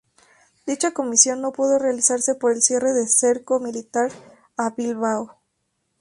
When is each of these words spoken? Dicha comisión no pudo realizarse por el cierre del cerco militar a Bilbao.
Dicha 0.65 0.95
comisión 0.95 1.41
no 1.41 1.51
pudo 1.51 1.77
realizarse 1.77 2.33
por 2.33 2.53
el 2.53 2.63
cierre 2.63 2.91
del 2.93 3.07
cerco 3.07 3.59
militar 3.59 4.09
a 4.57 4.71
Bilbao. 4.71 5.37